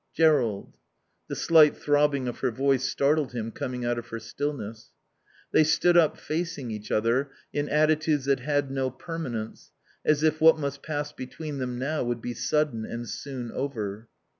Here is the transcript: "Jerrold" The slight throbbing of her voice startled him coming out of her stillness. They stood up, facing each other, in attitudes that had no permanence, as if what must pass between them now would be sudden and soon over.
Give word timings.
"Jerrold" 0.15 0.73
The 1.29 1.35
slight 1.35 1.77
throbbing 1.77 2.27
of 2.27 2.39
her 2.39 2.49
voice 2.49 2.89
startled 2.89 3.33
him 3.33 3.51
coming 3.51 3.85
out 3.85 3.99
of 3.99 4.07
her 4.07 4.19
stillness. 4.19 4.89
They 5.53 5.63
stood 5.63 5.95
up, 5.95 6.17
facing 6.17 6.71
each 6.71 6.89
other, 6.91 7.29
in 7.53 7.69
attitudes 7.69 8.25
that 8.25 8.39
had 8.39 8.71
no 8.71 8.89
permanence, 8.89 9.71
as 10.03 10.23
if 10.23 10.41
what 10.41 10.57
must 10.57 10.81
pass 10.81 11.11
between 11.11 11.59
them 11.59 11.77
now 11.77 12.03
would 12.03 12.19
be 12.19 12.33
sudden 12.33 12.83
and 12.83 13.07
soon 13.07 13.51
over. 13.51 14.07